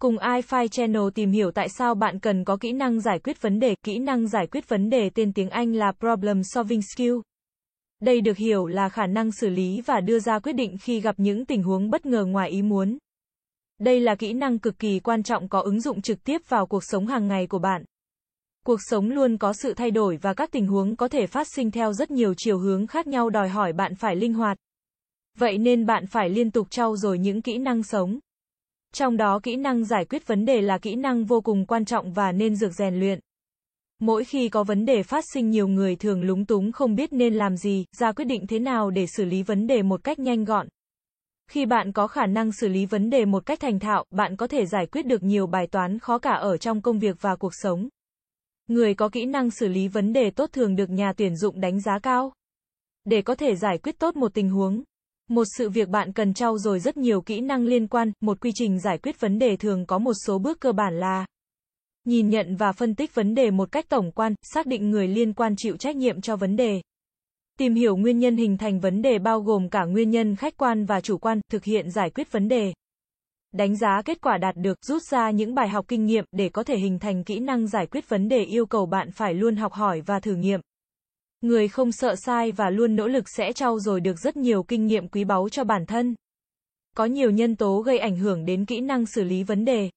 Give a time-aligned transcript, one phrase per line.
[0.00, 3.60] Cùng iFi Channel tìm hiểu tại sao bạn cần có kỹ năng giải quyết vấn
[3.60, 3.74] đề.
[3.82, 7.14] Kỹ năng giải quyết vấn đề tên tiếng Anh là Problem Solving Skill.
[8.02, 11.14] Đây được hiểu là khả năng xử lý và đưa ra quyết định khi gặp
[11.18, 12.98] những tình huống bất ngờ ngoài ý muốn.
[13.78, 16.84] Đây là kỹ năng cực kỳ quan trọng có ứng dụng trực tiếp vào cuộc
[16.84, 17.84] sống hàng ngày của bạn.
[18.66, 21.70] Cuộc sống luôn có sự thay đổi và các tình huống có thể phát sinh
[21.70, 24.58] theo rất nhiều chiều hướng khác nhau đòi hỏi bạn phải linh hoạt.
[25.38, 28.18] Vậy nên bạn phải liên tục trau dồi những kỹ năng sống.
[28.94, 32.12] Trong đó kỹ năng giải quyết vấn đề là kỹ năng vô cùng quan trọng
[32.12, 33.20] và nên được rèn luyện.
[34.00, 37.34] Mỗi khi có vấn đề phát sinh nhiều người thường lúng túng không biết nên
[37.34, 40.44] làm gì, ra quyết định thế nào để xử lý vấn đề một cách nhanh
[40.44, 40.68] gọn.
[41.50, 44.46] Khi bạn có khả năng xử lý vấn đề một cách thành thạo, bạn có
[44.46, 47.52] thể giải quyết được nhiều bài toán khó cả ở trong công việc và cuộc
[47.54, 47.88] sống.
[48.68, 51.80] Người có kỹ năng xử lý vấn đề tốt thường được nhà tuyển dụng đánh
[51.80, 52.32] giá cao.
[53.04, 54.82] Để có thể giải quyết tốt một tình huống,
[55.30, 58.50] một sự việc bạn cần trau dồi rất nhiều kỹ năng liên quan, một quy
[58.54, 61.26] trình giải quyết vấn đề thường có một số bước cơ bản là
[62.04, 65.32] nhìn nhận và phân tích vấn đề một cách tổng quan, xác định người liên
[65.32, 66.80] quan chịu trách nhiệm cho vấn đề.
[67.58, 70.84] Tìm hiểu nguyên nhân hình thành vấn đề bao gồm cả nguyên nhân khách quan
[70.84, 72.72] và chủ quan, thực hiện giải quyết vấn đề.
[73.52, 76.62] Đánh giá kết quả đạt được, rút ra những bài học kinh nghiệm để có
[76.62, 79.72] thể hình thành kỹ năng giải quyết vấn đề yêu cầu bạn phải luôn học
[79.72, 80.60] hỏi và thử nghiệm.
[81.40, 84.86] Người không sợ sai và luôn nỗ lực sẽ trau dồi được rất nhiều kinh
[84.86, 86.14] nghiệm quý báu cho bản thân.
[86.96, 89.90] Có nhiều nhân tố gây ảnh hưởng đến kỹ năng xử lý vấn đề.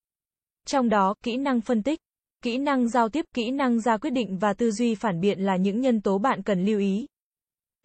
[0.66, 2.00] Trong đó, kỹ năng phân tích,
[2.42, 5.56] kỹ năng giao tiếp, kỹ năng ra quyết định và tư duy phản biện là
[5.56, 7.06] những nhân tố bạn cần lưu ý.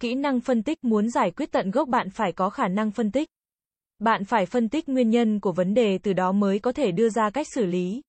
[0.01, 3.11] Kỹ năng phân tích muốn giải quyết tận gốc bạn phải có khả năng phân
[3.11, 3.29] tích.
[3.99, 7.09] Bạn phải phân tích nguyên nhân của vấn đề từ đó mới có thể đưa
[7.09, 8.01] ra cách xử lý.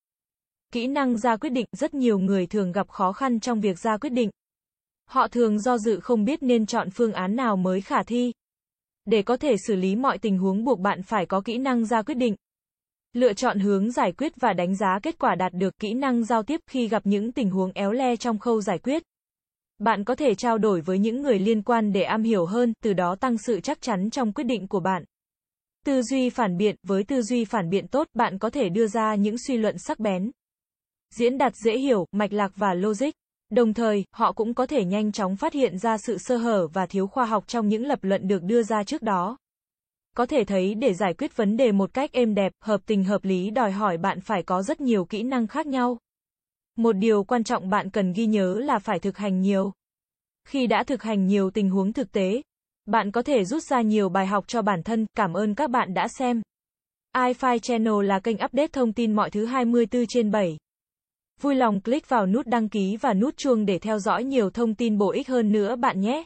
[0.72, 3.97] Kỹ năng ra quyết định, rất nhiều người thường gặp khó khăn trong việc ra
[3.97, 4.30] quyết định.
[5.10, 8.32] Họ thường do dự không biết nên chọn phương án nào mới khả thi.
[9.06, 12.02] Để có thể xử lý mọi tình huống buộc bạn phải có kỹ năng ra
[12.02, 12.36] quyết định.
[13.14, 16.44] Lựa chọn hướng giải quyết và đánh giá kết quả đạt được kỹ năng giao
[16.44, 19.04] tiếp khi gặp những tình huống éo le trong khâu giải quyết.
[19.80, 22.94] Bạn có thể trao đổi với những người liên quan để am hiểu hơn, từ
[22.94, 25.04] đó tăng sự chắc chắn trong quyết định của bạn.
[25.86, 29.16] Tư duy phản biện, với tư duy phản biện tốt, bạn có thể đưa ra
[29.16, 30.32] những suy luận sắc bén.
[31.16, 33.12] Diễn đạt dễ hiểu, mạch lạc và logic.
[33.49, 36.86] Đồng thời, họ cũng có thể nhanh chóng phát hiện ra sự sơ hở và
[36.86, 39.37] thiếu khoa học trong những lập luận được đưa ra trước đó.
[40.15, 43.23] Có thể thấy để giải quyết vấn đề một cách êm đẹp, hợp tình hợp
[43.23, 45.98] lý đòi hỏi bạn phải có rất nhiều kỹ năng khác nhau.
[46.76, 49.71] Một điều quan trọng bạn cần ghi nhớ là phải thực hành nhiều.
[50.48, 52.42] Khi đã thực hành nhiều tình huống thực tế,
[52.86, 55.05] bạn có thể rút ra nhiều bài học cho bản thân.
[55.15, 56.42] Cảm ơn các bạn đã xem.
[57.15, 60.58] iFi Channel là kênh update thông tin mọi thứ 24 trên 7.
[61.42, 64.76] Vui lòng click vào nút đăng ký và nút chuông để theo dõi nhiều thông
[64.76, 66.23] tin bổ ích hơn nữa bạn nhé.